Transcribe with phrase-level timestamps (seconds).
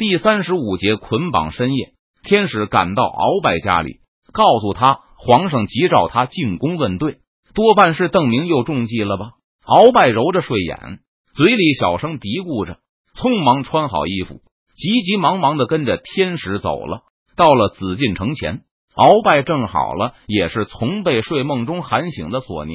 [0.00, 1.52] 第三十五节捆绑。
[1.52, 1.92] 深夜，
[2.22, 3.98] 天使赶到鳌拜家里，
[4.32, 7.18] 告诉他皇上急召他进宫问罪，
[7.52, 9.32] 多半是邓明又中计了吧？
[9.66, 11.00] 鳌拜揉着睡眼，
[11.34, 12.78] 嘴里小声嘀咕着，
[13.14, 14.40] 匆忙穿好衣服，
[14.74, 17.02] 急急忙忙的跟着天使走了。
[17.36, 18.62] 到了紫禁城前，
[18.96, 22.72] 鳌拜正好了，也是从被睡梦中喊醒的索尼。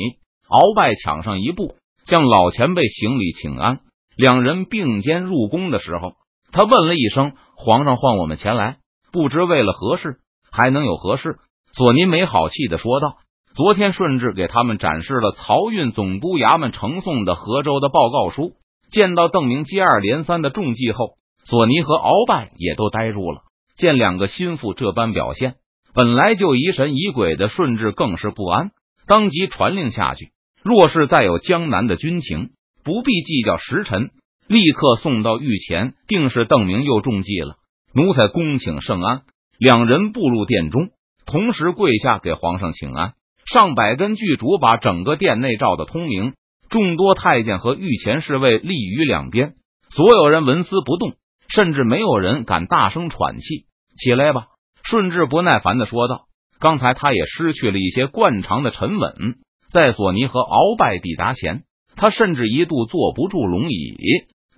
[0.48, 1.73] 鳌拜抢上一步，
[2.05, 3.80] 向老前辈行礼请安。
[4.16, 6.14] 两人并肩入宫的时候，
[6.55, 8.77] 他问了一声：“皇上唤我们前来，
[9.11, 10.19] 不知为了何事？
[10.50, 11.36] 还能有何事？”
[11.75, 13.18] 索尼没好气的说道
[13.54, 18.54] ：“昨天顺治给他们展示了漕运总督衙门呈送的河州的报告书，
[18.89, 23.41] 见到邓明接二连三的中计后，索尼和鳌拜也都呆住了。
[23.75, 25.55] 见两个心腹这般表现，
[25.93, 28.71] 本来就疑神疑鬼的顺治更是不安，
[29.07, 30.29] 当即传令下去：
[30.63, 32.52] 若是再有江南的军情。”
[32.85, 34.11] 不必计较时辰，
[34.47, 37.55] 立刻送到御前，定是邓明又中计了。
[37.94, 39.21] 奴才恭请圣安。
[39.58, 40.89] 两人步入殿中，
[41.25, 43.13] 同时跪下给皇上请安。
[43.45, 46.33] 上百根巨烛把整个殿内照得通明，
[46.69, 49.53] 众多太监和御前侍卫立于两边，
[49.89, 51.13] 所有人纹丝不动，
[51.47, 53.65] 甚至没有人敢大声喘气。
[53.97, 54.47] 起来吧，
[54.83, 56.25] 顺治不耐烦的说道。
[56.59, 59.35] 刚才他也失去了一些惯常的沉稳，
[59.71, 61.63] 在索尼和鳌拜抵达前。
[61.95, 63.95] 他甚至一度坐不住龙椅，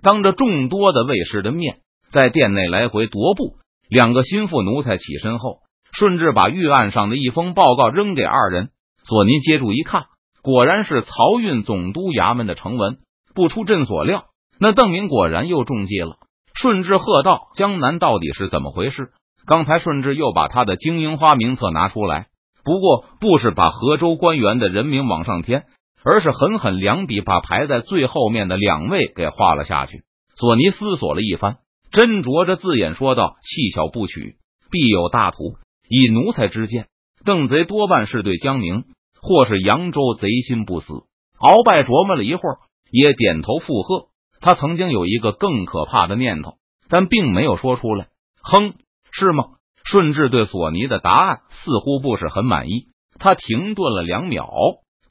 [0.02, 1.78] 当着众多的卫士的面，
[2.10, 3.56] 在殿内来回踱步。
[3.88, 5.60] 两个心腹奴才起身后，
[5.92, 8.68] 顺治把御案上的一封报告扔给二人。
[9.04, 10.04] 索尼接住一看，
[10.42, 12.98] 果然是漕运总督衙门的呈文。
[13.34, 14.26] 不出朕所料，
[14.58, 16.16] 那邓明果然又中计了。
[16.54, 19.10] 顺治喝道：“江南到底是怎么回事？”
[19.46, 22.26] 刚才顺治又把他的金樱花名册拿出来，
[22.64, 25.64] 不过不是把河州官员的人名往上添。
[26.04, 30.02] 而是狠狠两笔把排在最后面的两位给画了下去。
[30.34, 31.58] 索尼思索了一番，
[31.90, 34.36] 斟酌着字眼说道：“细小不取，
[34.70, 35.56] 必有大图。
[35.88, 36.86] 以奴才之见，
[37.24, 38.84] 邓贼多半是对江宁
[39.20, 40.92] 或是扬州贼心不死。”
[41.40, 42.58] 鳌拜琢磨了一会儿，
[42.90, 44.08] 也点头附和。
[44.40, 46.54] 他曾经有一个更可怕的念头，
[46.88, 48.08] 但并没有说出来。
[48.42, 48.74] 哼，
[49.10, 49.44] 是吗？
[49.84, 52.88] 顺治对索尼的答案似乎不是很满意，
[53.18, 54.48] 他停顿了两秒。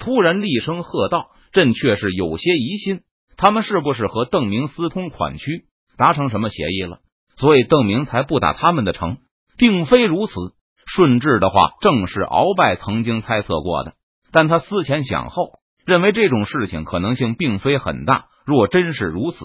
[0.08, 3.02] 突然厉声喝道：“朕却是有些疑心，
[3.36, 5.66] 他们是不是和邓明私通款曲，
[5.98, 7.00] 达成什么协议了？
[7.36, 9.18] 所以邓明才不打他们的城，
[9.58, 10.32] 并非如此。
[10.86, 13.96] 顺治的话正是鳌拜曾经猜测过的，
[14.32, 18.28] 但他思前想后，认为这种事情可能性并非很大。
[18.46, 19.40] 若真是如此，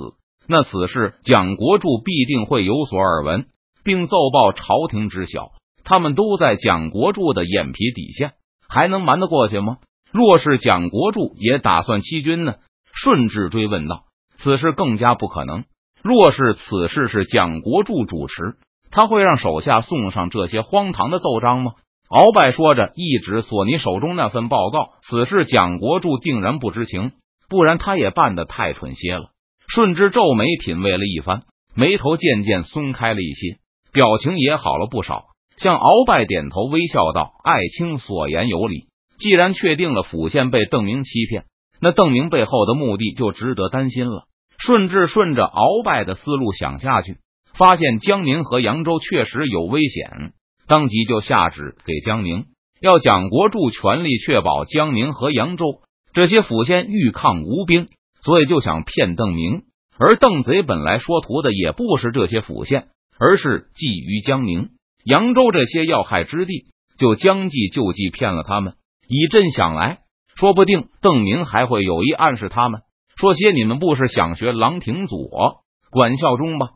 [0.47, 3.47] 那此事蒋国柱必定会有所耳闻，
[3.83, 5.51] 并奏报朝廷知晓。
[5.83, 8.35] 他们都在蒋国柱的眼皮底下，
[8.69, 9.79] 还能瞒得过去吗？”
[10.13, 12.57] 若是蒋国柱也打算欺君呢？
[12.93, 14.05] 顺治追问道。
[14.37, 15.65] 此事更加不可能。
[16.03, 18.57] 若是此事是蒋国柱主持，
[18.91, 21.73] 他会让手下送上这些荒唐的奏章吗？
[22.11, 24.91] 鳌拜说着，一指索尼手中那份报告。
[25.09, 27.13] 此事蒋国柱定然不知情，
[27.49, 29.31] 不然他也办得太蠢些了。
[29.67, 33.57] 顺治皱眉品味了一番，眉头渐渐松开了一些，
[33.93, 35.25] 表情也好了不少，
[35.57, 38.89] 向鳌拜点头微笑道：“爱卿所言有理。”
[39.23, 41.45] 既然确定了府县被邓明欺骗，
[41.81, 44.25] 那邓明背后的目的就值得担心了。
[44.59, 47.19] 顺治顺着鳌拜的思路想下去，
[47.57, 50.33] 发现江宁和扬州确实有危险，
[50.67, 52.47] 当即就下旨给江宁，
[52.81, 55.67] 要蒋国柱全力确保江宁和扬州
[56.13, 57.87] 这些府县欲抗无兵，
[58.23, 59.63] 所以就想骗邓明。
[59.99, 62.89] 而邓贼本来说图的也不是这些府县，
[63.21, 64.71] 而是觊觎江宁、
[65.05, 66.67] 扬州这些要害之地，
[66.99, 68.75] 就将计就计骗了他们。
[69.09, 69.99] 以朕想来，
[70.37, 72.83] 说不定邓明还会有意暗示他们，
[73.17, 76.69] 说些你们不是想学郎廷佐管孝忠吗？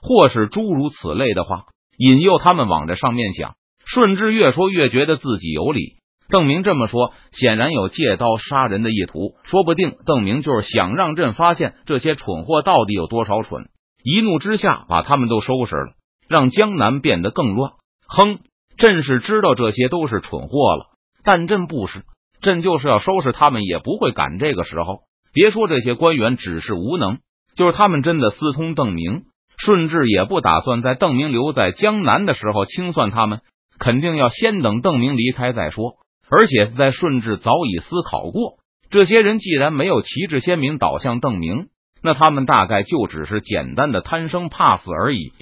[0.00, 3.54] 或是诸如此类的话，引诱他们往这上面想。
[3.86, 5.96] 顺治越说越觉得自己有理。
[6.28, 9.36] 邓明这么说，显然有借刀杀人的意图。
[9.44, 13.68] 说不定邓明就是想让朕发现这些蠢货到底有多少蠢，
[14.02, 15.92] 一怒之下把他们都收拾了，
[16.28, 17.72] 让江南变得更乱。
[18.08, 18.40] 哼，
[18.78, 20.93] 朕是知道这些都是蠢货了。
[21.24, 22.04] 但朕不是，
[22.40, 25.00] 朕就是要收拾他们，也不会赶这个时候。
[25.32, 27.18] 别说这些官员只是无能，
[27.56, 29.22] 就是他们真的私通邓明，
[29.56, 33.40] 顺治也不打算在邓明留在江南的时候清算他们，
[33.78, 35.94] 肯定要先等邓明离开再说。
[36.30, 38.58] 而且在顺治早已思考过，
[38.90, 41.66] 这些人既然没有旗帜鲜明倒向邓明，
[42.02, 45.32] 那他们大概就只是简单的贪生怕死而已，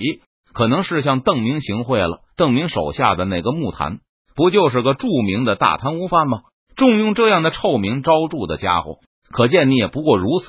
[0.53, 2.21] 可能是向邓明行贿了。
[2.37, 3.99] 邓明手下的那个木坛。
[4.35, 6.41] 不就是个著名的大贪污犯吗？
[6.77, 8.99] 重用这样的臭名昭著的家伙，
[9.31, 10.47] 可见你也不过如此，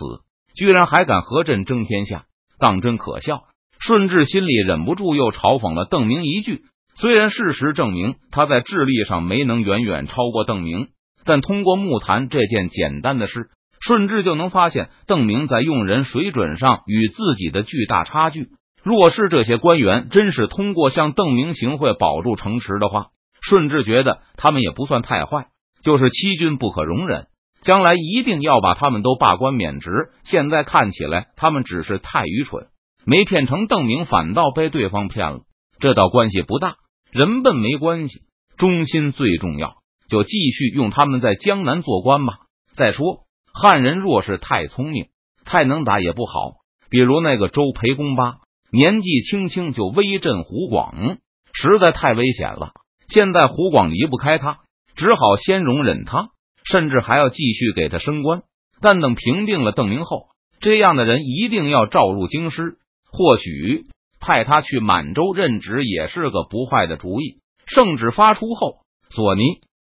[0.56, 2.26] 居然还敢和朕争天下，
[2.60, 3.44] 当真可笑。
[3.80, 6.62] 顺治心里忍不住又嘲讽了邓明一句。
[6.96, 10.88] 虽然事实证明他在智力上没能远远超过邓明，
[11.26, 13.50] 但通过木坛这件简单的事，
[13.82, 18.48] 顺治就能发现邓明在用人水准上与自己的巨大差距。
[18.84, 23.08] 若是这些官员真是通过向邓明行贿保住城池的话，
[23.44, 25.48] 顺治觉得他们也不算太坏。
[25.84, 27.28] 就是欺君不可容忍，
[27.62, 29.90] 将来一定要把他们都罢官免职。
[30.24, 32.68] 现在看起来，他们只是太愚蠢，
[33.06, 35.40] 没骗成邓明，反倒被对方骗了。
[35.80, 36.76] 这倒关系不大。
[37.12, 38.22] 人笨没关系，
[38.58, 39.76] 忠心最重要。
[40.08, 42.38] 就继续用他们在江南做官吧。
[42.76, 45.08] 再说，汉人若是太聪明、
[45.44, 46.54] 太能打也不好。
[46.90, 48.38] 比如那个周培公吧，
[48.72, 51.18] 年纪轻轻就威震湖广，
[51.54, 52.72] 实在太危险了。
[53.14, 54.60] 现在湖广离不开他，
[54.96, 56.30] 只好先容忍他，
[56.66, 58.42] 甚至还要继续给他升官。
[58.82, 60.28] 但等平定了邓明后，
[60.60, 62.78] 这样的人一定要召入京师。
[63.12, 63.86] 或许。
[64.26, 67.40] 派他去满洲任职也是个不坏的主意。
[67.66, 68.76] 圣旨发出后，
[69.10, 69.42] 索尼、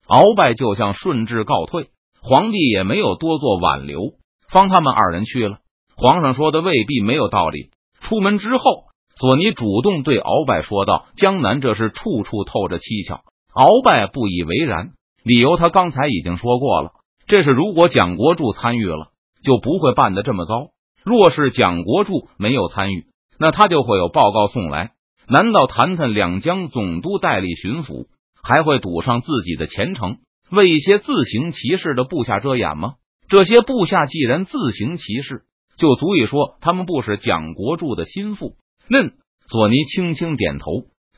[0.09, 1.89] 鳌拜就向顺治告退，
[2.23, 4.01] 皇帝也没有多做挽留，
[4.49, 5.59] 方他们二人去了。
[5.95, 7.69] 皇上说的未必没有道理。
[8.01, 8.85] 出门之后，
[9.21, 13.21] 索尼主动对鳌拜说道：“江南这是处处透着蹊跷。”
[13.53, 16.93] 鳌拜不以为然，理由他刚才已经说过了。
[17.27, 19.09] 这是如果蒋国柱参与了，
[19.45, 20.71] 就不会办得这么高；
[21.05, 23.05] 若是蒋国柱没有参与，
[23.39, 24.93] 那他就会有报告送来？
[25.29, 28.07] 难道谈谈两江总督代理巡抚
[28.43, 30.17] 还会赌上自己的前程，
[30.51, 32.95] 为一些自行其事的部下遮掩吗？
[33.29, 35.43] 这些部下既然自行其事，
[35.77, 38.55] 就足以说他们不是蒋国柱的心腹。
[38.91, 39.13] 嫩
[39.47, 40.67] 索尼轻轻点头，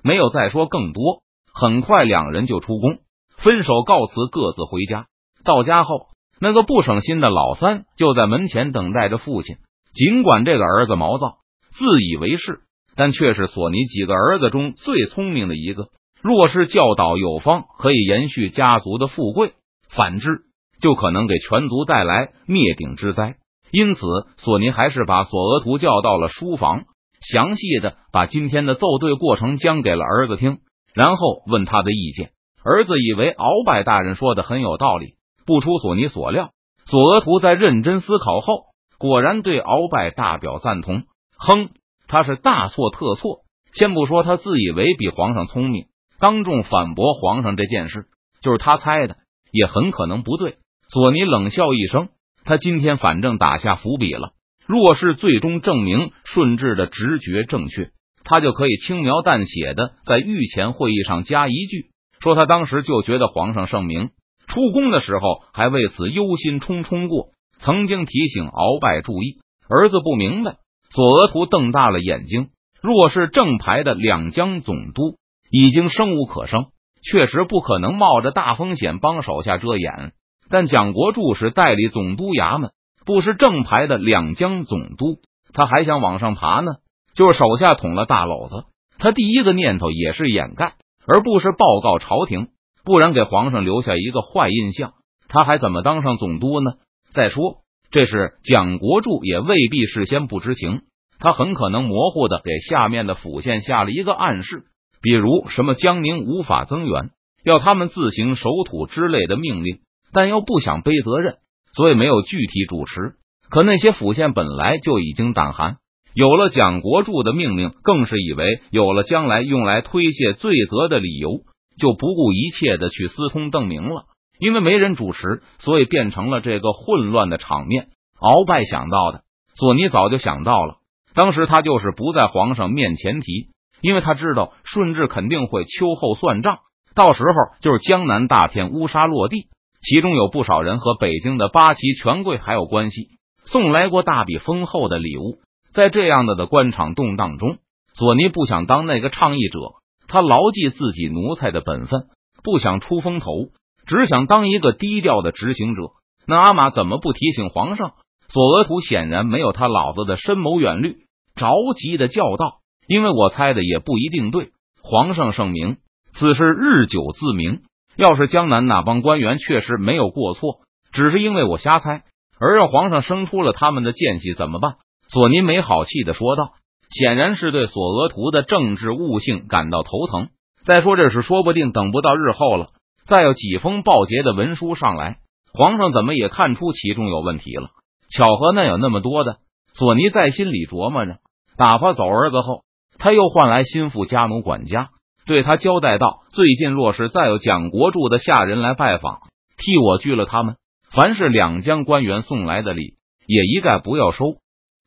[0.04, 1.22] 没有再说更多。
[1.54, 2.98] 很快，两人就出宫，
[3.36, 5.06] 分手告辞，各自回家。
[5.44, 6.08] 到家后，
[6.38, 9.56] 那个不省心的老三就在门前等待着父亲。
[9.92, 11.38] 尽管这个儿子毛躁。
[11.74, 12.60] 自以为是，
[12.96, 15.88] 但却是索尼几个儿子中最聪明的一个。
[16.20, 19.52] 若是教导有方，可以延续家族的富贵；
[19.88, 20.42] 反之，
[20.82, 23.36] 就可能给全族带来灭顶之灾。
[23.70, 24.02] 因此，
[24.36, 26.84] 索尼还是把索额图叫到了书房，
[27.22, 30.58] 详细的把今天的奏对过程讲给了儿子听，
[30.92, 32.30] 然后问他的意见。
[32.64, 35.14] 儿子以为鳌拜大人说的很有道理，
[35.46, 36.50] 不出索尼所料，
[36.84, 38.64] 索额图在认真思考后，
[38.98, 41.04] 果然对鳌拜大表赞同。
[41.38, 41.70] 哼，
[42.06, 43.40] 他是大错特错。
[43.72, 45.86] 先不说他自以为比皇上聪明，
[46.20, 48.04] 当众反驳皇上这件事，
[48.42, 49.16] 就是他猜的，
[49.50, 50.56] 也很可能不对。
[50.88, 52.10] 索尼冷笑一声，
[52.44, 54.32] 他今天反正打下伏笔了。
[54.66, 57.90] 若是最终证明顺治的直觉正确，
[58.24, 64.10] 他就可以轻描淡写的在御前会议上加一句，说他当时就觉得皇上圣明，
[64.46, 65.22] 出宫的时候
[65.52, 67.28] 还为此忧心忡忡过，
[67.58, 69.40] 曾经提醒鳌拜注意。
[69.68, 70.56] 儿子不明白。
[70.90, 72.48] 索额图瞪大了眼睛。
[72.82, 75.16] 若是正牌的两江总督
[75.50, 76.66] 已经生无可生，
[77.02, 80.12] 确实不可能冒着大风险帮手下遮掩。
[80.50, 82.72] 但蒋国柱是代理总督衙门，
[83.04, 85.18] 不是正牌的两江总督，
[85.52, 86.72] 他还想往上爬呢。
[87.14, 88.64] 就是手下捅了大篓子，
[88.98, 90.76] 他第一个念头也是掩盖，
[91.06, 92.48] 而不是报告朝廷，
[92.84, 94.94] 不然给皇上留下一个坏印象，
[95.28, 96.72] 他还怎么当上总督呢？
[97.12, 97.58] 再说。
[97.90, 100.80] 这是蒋国柱也未必事先不知情，
[101.18, 104.62] 他很可能模糊的给下面的府县下了一个暗示，
[105.02, 107.10] 比如什么江宁无法增援，
[107.44, 109.80] 要他们自行守土之类的命令，
[110.10, 111.36] 但又不想背责任，
[111.74, 113.14] 所以没有具体主持。
[113.50, 115.76] 可那些府县本来就已经胆寒，
[116.14, 121.40] 有了蒋国柱的命令，更是以为有了将来用来推卸罪责的理由，
[121.78, 124.04] 就不顾一切的去私通邓明了。
[124.38, 127.88] 因为没人主持，所以变成了这个混乱的场面。
[128.18, 129.22] 鳌拜想到的，
[129.54, 130.76] 索尼早就想到了。
[131.14, 133.48] 当时他就是不在皇上面前提，
[133.82, 136.58] 因为他知道顺治肯定会秋后算账，
[136.94, 139.46] 到时候就是江南大片乌纱落地。
[139.82, 143.08] 其中有不少人和北京的八旗权贵还有关系，
[143.44, 145.38] 送来过大笔丰厚的礼物。
[145.74, 147.58] 在这样的的官场动荡中，
[147.94, 149.58] 索尼不想当那个倡议者，
[150.06, 152.06] 他牢记自己奴才的本分，
[152.44, 153.48] 不想出风头。
[153.84, 155.82] 只想当一个低调的执行者，
[156.26, 157.94] 那阿玛怎么不提醒皇上？
[158.28, 160.98] 索额图显然没有他老子的深谋远虑，
[161.34, 164.52] 着急的叫道：“因为我猜的也不一定对。
[164.80, 165.78] 皇上圣明，
[166.12, 167.62] 此事日久自明。
[167.96, 170.60] 要是江南那帮官员确实没有过错，
[170.92, 172.02] 只是因为我瞎猜，
[172.38, 174.76] 而让皇上生出了他们的间隙，怎么办？”
[175.12, 176.52] 索尼没好气的说道，
[176.88, 180.28] 显然是对索额图的政治悟性感到头疼。
[180.64, 182.68] 再说这事，说不定等不到日后了。
[183.04, 185.18] 再有几封报捷的文书上来，
[185.52, 187.70] 皇上怎么也看出其中有问题了。
[188.08, 189.38] 巧合那有那么多的，
[189.74, 191.16] 索尼在心里琢磨着。
[191.58, 192.62] 打发走儿子后，
[192.98, 194.90] 他又换来心腹家奴管家，
[195.26, 199.20] 对他交代道：“最近若是再有蒋国柱的下人来拜访，
[199.56, 200.56] 替我拒了他们。
[200.90, 202.94] 凡是两江官员送来的礼，
[203.26, 204.24] 也一概不要收。”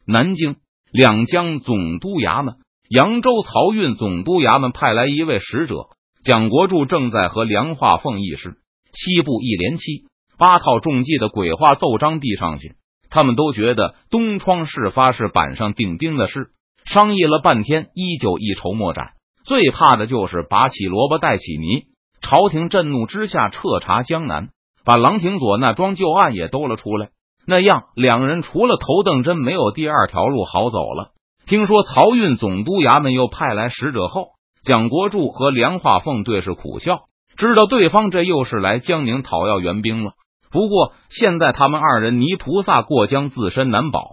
[0.08, 0.58] 南京
[0.92, 2.56] 两江总督衙门、
[2.90, 5.88] 扬州漕运总督衙门派来一位使者，
[6.24, 8.58] 蒋国柱正在和梁化凤议事。
[8.92, 10.06] 七部一连七
[10.38, 12.76] 八套中计的鬼话奏章递上去，
[13.10, 16.50] 他们都觉得东窗事发是板上钉钉的事。
[16.86, 19.15] 商议了半天，依旧一筹莫展。
[19.46, 21.84] 最怕的就是拔起萝卜带起泥。
[22.22, 24.50] 朝廷震怒之下，彻查江南，
[24.84, 27.10] 把郎廷佐那桩旧案也兜了出来。
[27.46, 31.12] 那样，两人除了头邓真，没有第二条路好走了。
[31.46, 34.30] 听说漕运总督衙门又派来使者后，
[34.64, 37.02] 蒋国柱和梁化凤对视苦笑，
[37.38, 40.14] 知道对方这又是来江宁讨要援兵了。
[40.50, 44.10] 不过现在他们二人泥菩萨过江，自身难保。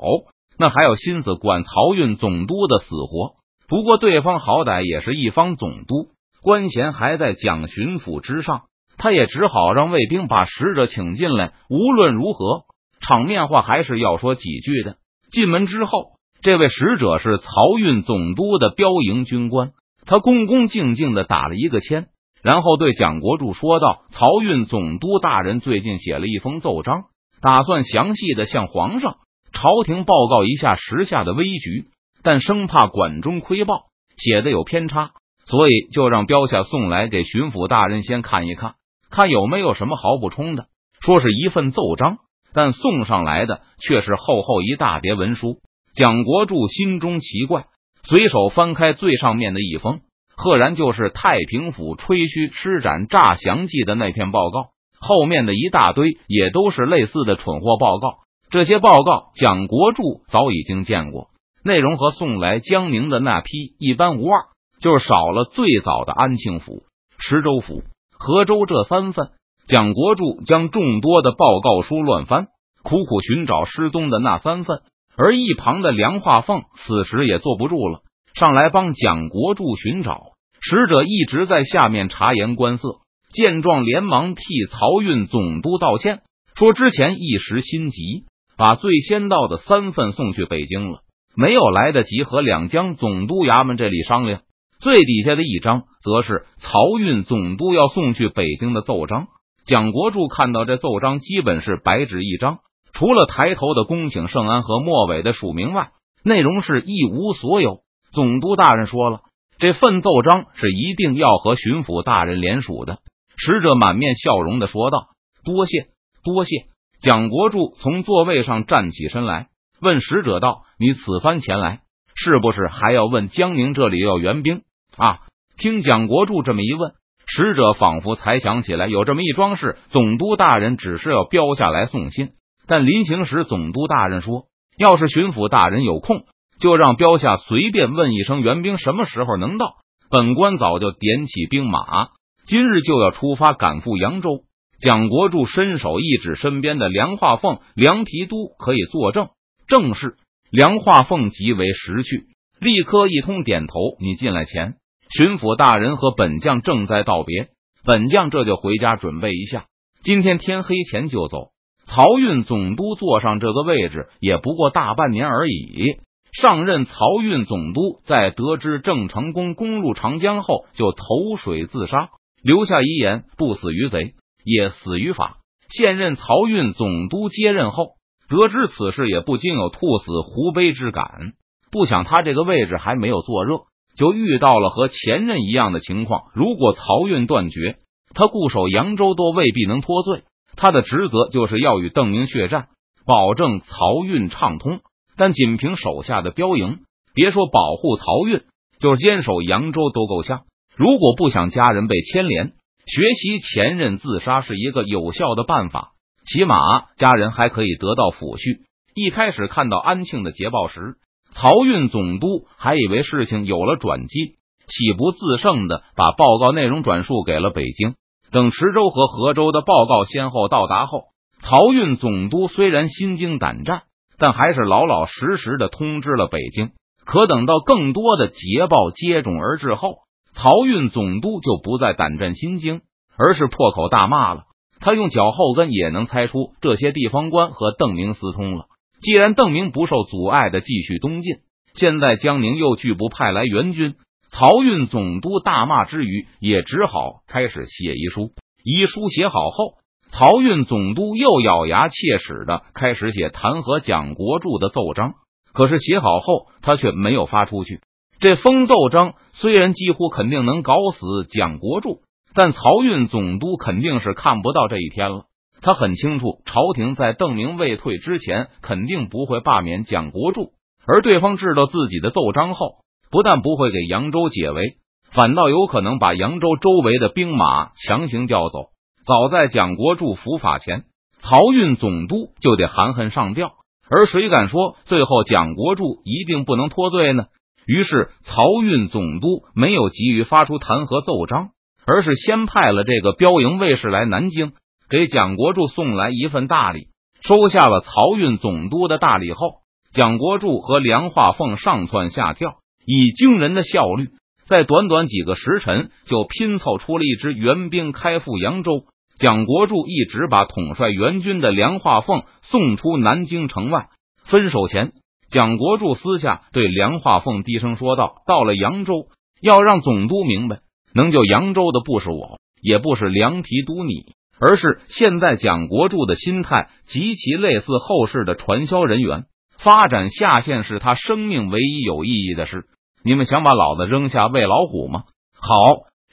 [0.59, 3.42] 那还有心思管漕运总督的死活？
[3.73, 6.09] 不过对方好歹也是一方总督，
[6.43, 8.65] 官衔还在蒋巡抚之上，
[8.99, 11.55] 他也只好让卫兵把使者请进来。
[11.71, 12.65] 无论如何，
[13.01, 14.97] 场面话还是要说几句的。
[15.31, 19.71] 进门之后，这位使者是漕运总督的标营军官，
[20.05, 22.09] 他恭恭敬敬的打了一个签，
[22.43, 27.05] 然后对蒋国柱说道：“漕运总督大人最近写了一封奏章，
[27.41, 29.15] 打算详细的向皇上。”
[29.51, 31.87] 朝廷报告一下时下的危局，
[32.23, 33.87] 但生怕管中窥豹，
[34.17, 35.11] 写的有偏差，
[35.45, 38.75] 所以就让标下送来给巡抚大人先看一看，
[39.11, 40.67] 看有没有什么好补充的。
[41.01, 42.19] 说是一份奏章，
[42.55, 45.59] 但送上来的却是厚厚一大叠文书。
[45.95, 47.67] 蒋国柱心中奇怪，
[48.05, 50.01] 随手翻开最上面的一封，
[50.37, 54.69] 赫然就是太平府吹嘘施展诈降计的那篇报告。
[55.01, 58.19] 后面的一大堆也都是类似的蠢货报告。
[58.49, 61.31] 这些报告，蒋国柱早已经见过，
[61.65, 64.47] 内容和送来江宁的那批一般无二，
[64.81, 66.83] 就是少了最早的安庆府、
[67.19, 67.83] 池州府、
[68.19, 69.31] 河州这三份。
[69.67, 72.49] 蒋国柱将众多的报告书乱翻，
[72.83, 74.81] 苦苦寻找失踪的那三份。
[75.17, 78.01] 而一旁的梁化凤此时也坐不住了，
[78.35, 80.33] 上来帮蒋国柱寻找。
[80.61, 83.01] 使者一直在下面察言观色，
[83.33, 86.23] 见状连忙替漕运总督道歉，
[86.57, 88.25] 说之前一时心急。
[88.55, 91.01] 把最先到的三份送去北京了，
[91.35, 94.43] 没有来得及和两江总督衙门这里商量。
[94.81, 99.29] 最底下的一张，则是漕运总督要送去北京的奏章。
[99.65, 102.59] 蒋国柱看到这奏章，基本是白纸一张，
[102.93, 105.91] 除了抬头的恭请圣安和末尾的署名外，
[106.25, 107.79] 内容是一无所有。
[108.13, 109.21] 总督大人说了，
[109.59, 112.99] 这份奏章是一定要和巡抚大人联署的。
[113.37, 115.07] 使者满面笑容的说道
[115.45, 115.87] ：“多谢，
[116.25, 116.67] 多谢。”
[117.01, 119.49] 蒋国柱从座位上站起身来，
[119.83, 121.81] 问使者道：“你此番前来，
[122.15, 124.63] 是不是还要问江宁这里要援兵？”
[124.97, 125.19] 啊！
[125.57, 126.93] 听蒋国柱这么一问，
[127.27, 129.77] 使者仿佛才想起来，有这么一桩事。
[129.91, 132.31] 总督大人只是要标下来送信，
[132.67, 134.45] 但临行时，总督大人说，
[134.79, 136.25] 要是巡抚大人有空，
[136.61, 139.75] 就让标下随便问一声援兵什么时候能到。
[140.11, 142.09] 本官早就点起兵马，
[142.47, 144.45] 今日就要出发赶赴扬州。
[144.81, 149.29] 蒋国柱伸手一指身边的梁化凤，梁提督可以作证。
[149.73, 150.17] 正是
[150.51, 152.27] 梁化凤极为识趣，
[152.61, 153.73] 立刻一通点头。
[154.01, 154.75] 你进来前，
[155.09, 157.49] 巡抚大人和本将正在道别，
[157.83, 159.65] 本将这就回家准备一下，
[160.03, 161.53] 今天天黑前就走。
[161.87, 165.97] 漕运总督坐上这个位置也不过大半年而已。
[166.39, 172.11] 上任漕运总督，在得知郑成功攻入长江后，就投水自杀，
[172.43, 174.13] 留下遗言：不死于贼。
[174.45, 175.39] 也死于法。
[175.71, 177.93] 现任漕运总督接任后，
[178.41, 181.33] 得知此事，也不禁有兔死狐悲之感。
[181.71, 183.63] 不想他这个位置还没有坐热，
[183.97, 186.23] 就遇到了和前任一样的情况。
[186.35, 187.77] 如果漕运断绝，
[188.15, 190.23] 他固守扬州都未必能脱罪。
[190.57, 192.69] 他的职责就是要与邓明血战，
[193.07, 194.81] 保证漕运畅通。
[195.17, 196.81] 但仅凭手下的标营，
[197.15, 198.43] 别说保护漕运，
[198.81, 200.43] 就是坚守扬州都够呛。
[200.77, 202.53] 如果不想家人被牵连。
[202.85, 205.93] 学习前任自杀是一个有效的办法，
[206.25, 206.57] 起码
[206.97, 208.61] 家人还可以得到抚恤。
[208.95, 210.97] 一开始看到安庆的捷报时，
[211.35, 214.37] 漕运总督还以为事情有了转机，
[214.67, 217.95] 喜不自胜的把报告内容转述给了北京。
[218.31, 221.05] 等池州和河州的报告先后到达后，
[221.43, 223.83] 漕运总督虽然心惊胆战，
[224.19, 226.71] 但还是老老实实的通知了北京。
[227.05, 229.97] 可等到更多的捷报接踵而至后，
[230.35, 232.83] 漕运总督就不再胆战心惊，
[233.19, 234.43] 而是破口大骂了。
[234.83, 238.67] 他用脚后跟也能猜出这些地方官和邓明私通了。
[239.01, 241.37] 既然邓明不受阻碍的继续东进，
[241.75, 243.95] 现在江宁又拒不派来援军，
[244.31, 248.33] 漕运总督大骂之余，也只好开始写遗书。
[248.65, 249.75] 遗书写好后，
[250.11, 255.15] 漕运总督又咬牙切齿的开始写弹劾蒋国柱的奏章。
[255.53, 257.81] 可是写好后，他却没有发出去。
[258.21, 262.03] 这封奏章虽然几乎肯定能搞死蒋国柱，
[262.35, 265.25] 但漕运总督肯定是看不到这一天了。
[265.61, 270.53] 他很清楚，朝廷在邓明未退之前，肯定不会罢免蒋国柱。
[270.87, 272.79] 而对方知道自己的奏章后，
[273.11, 274.79] 不但不会给扬州解围，
[275.13, 278.71] 反倒有可能把扬州周围的兵马强行调走。
[279.07, 280.85] 早在蒋国柱伏法前，
[281.21, 283.53] 漕运总督就得含恨上吊。
[283.89, 287.27] 而谁敢说最后蒋国柱一定不能脱罪呢？
[287.67, 291.51] 于是漕运总督没有急于发出弹劾奏章，
[291.87, 294.53] 而是先派了这个标营卫士来南京，
[294.89, 296.89] 给蒋国柱送来一份大礼。
[297.23, 299.63] 收下了漕运总督的大礼后，
[299.93, 304.09] 蒋国柱和梁化凤上蹿下跳，以惊人的效率，
[304.47, 308.87] 在短短几个时辰就拼凑出了一支援兵开赴扬州。
[309.19, 313.87] 蒋国柱一直把统帅援军的梁化凤送出南京城外。
[314.25, 314.93] 分手前，
[315.31, 319.07] 蒋国柱私下对梁化凤低声说道：“到了扬州，
[319.41, 320.61] 要让总督明白，
[320.95, 329.25] 能救扬州的不是我，也不是梁提督你，而是现在蒋国柱的心态极其类似后世的传销人员。
[329.59, 332.65] 发展下线是他生命唯一有意义的事。
[333.05, 335.05] 你们想把老子扔下喂老虎吗？”
[335.39, 335.53] 好，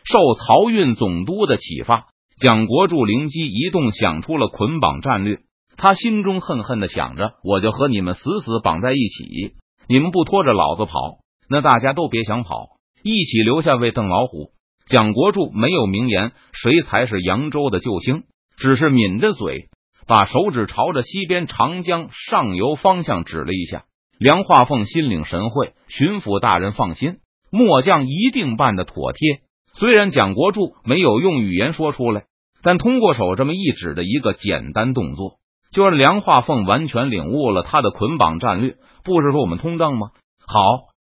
[0.03, 2.07] 受漕运总督的启发。
[2.39, 5.39] 蒋国柱灵机一动，想出了捆绑战略。
[5.75, 9.55] 他心中恨恨的想着：“我就和你们死死绑在一起，
[9.88, 11.19] 你们不拖着老子跑，
[11.50, 12.67] 那大家都别想跑，
[13.03, 14.51] 一起留下喂邓老虎。”
[14.89, 18.24] 蒋国柱没有明言谁才是扬州的救星，
[18.58, 19.69] 只是抿着嘴，
[20.08, 23.84] 把手指朝着西边长江上游方向指了一下。
[24.17, 27.19] 梁化凤心领神会，巡抚大人放心，
[27.51, 29.41] 末将一定办的妥帖。
[29.74, 32.24] 虽然蒋国柱没有用语言说出来。
[32.62, 35.37] 但通过手这么一指的一个简单动作，
[35.72, 38.75] 就让梁化凤完全领悟了他的捆绑战略。
[39.05, 40.09] 不是说我们通邓吗？
[40.46, 40.59] 好，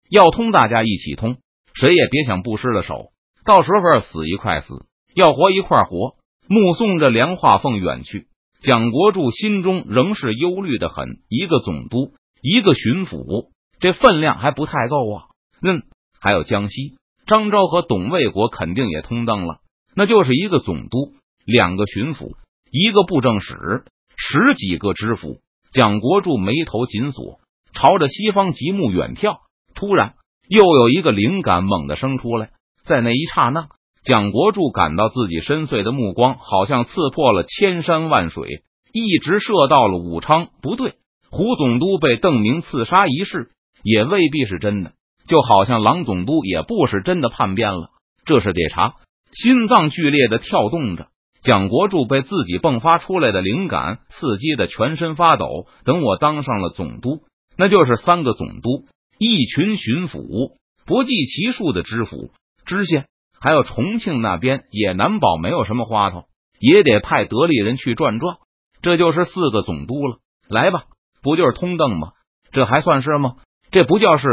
[0.09, 1.37] 要通大家一起通，
[1.75, 3.12] 谁也别想不失了手。
[3.45, 6.15] 到时候死一块死，要活一块活。
[6.49, 8.27] 目送着梁化凤远去，
[8.61, 11.21] 蒋国柱心中仍是忧虑的很。
[11.29, 13.49] 一个总督，一个巡抚，
[13.81, 15.25] 这分量还不太够啊。
[15.63, 15.83] 嗯，
[16.21, 19.61] 还有江西张昭和董卫国肯定也通邓了，
[19.95, 21.15] 那就是一个总督。
[21.45, 22.37] 两个巡抚，
[22.71, 23.85] 一个布政使，
[24.17, 25.41] 十几个知府。
[25.73, 27.41] 蒋国柱眉头紧锁，
[27.73, 29.39] 朝着西方极目远眺。
[29.75, 30.15] 突然，
[30.49, 32.51] 又有一个灵感猛地生出来。
[32.93, 33.69] 在那一刹那，
[34.05, 40.49] 蒋国柱感到自己深邃的目光好像刺破了千山万水，一直射到了武昌。
[40.61, 40.97] 不对，
[41.31, 43.49] 胡总督被邓明刺杀一事
[43.83, 44.93] 也未必是真的，
[45.27, 47.89] 就好像郎总督也不是真的叛变了。
[48.27, 48.97] 这是得查。
[49.33, 51.07] 心脏剧烈的跳动着。
[51.43, 55.67] 蒋国柱被自己迸发出来的灵感刺激的全身发抖。
[55.87, 57.23] 等我当上了总督，
[57.57, 58.85] 那就是三个总督，
[59.19, 60.53] 一群巡抚，
[60.85, 62.31] 不计其数的知府、
[62.65, 63.07] 知县，
[63.41, 66.25] 还有重庆那边也难保没有什么花头，
[66.59, 68.37] 也得派得力人去转转。
[68.81, 70.19] 这就是四个总督了。
[70.49, 70.85] 来吧，
[71.23, 72.13] 不就是通邓吗？
[72.51, 73.37] 这还算是吗？
[73.71, 74.27] 这不叫是。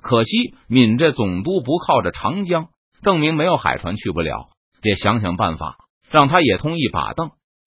[0.00, 2.68] 可惜闽这总督不靠着长江，
[3.02, 4.46] 证明没有海船去不了，
[4.80, 5.76] 得想想办法。
[6.10, 7.32] 让他也通一把邓。